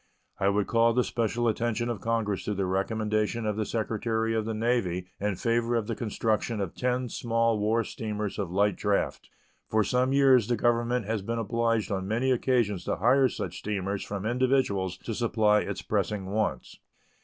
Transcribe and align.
I 0.39 0.49
would 0.49 0.65
call 0.65 0.93
the 0.93 1.03
special 1.03 1.47
attention 1.47 1.87
of 1.87 2.01
Congress 2.01 2.43
to 2.45 2.55
the 2.55 2.65
recommendation 2.65 3.45
of 3.45 3.55
the 3.55 3.67
Secretary 3.67 4.33
of 4.33 4.45
the 4.45 4.53
Navy 4.55 5.05
in 5.19 5.35
favor 5.35 5.75
of 5.75 5.85
the 5.85 5.93
construction 5.95 6.59
of 6.59 6.73
ten 6.73 7.07
small 7.07 7.59
war 7.59 7.83
steamers 7.83 8.39
of 8.39 8.49
light 8.49 8.75
draft. 8.75 9.29
For 9.69 9.83
some 9.83 10.11
years 10.11 10.47
the 10.47 10.55
Government 10.57 11.05
has 11.05 11.21
been 11.21 11.37
obliged 11.37 11.91
on 11.91 12.07
many 12.07 12.31
occasions 12.31 12.83
to 12.85 12.95
hire 12.95 13.29
such 13.29 13.59
steamers 13.59 14.03
from 14.03 14.25
individuals 14.25 14.97
to 14.97 15.13
supply 15.13 15.59
its 15.59 15.83
pressing 15.83 16.25
wants. 16.31 16.79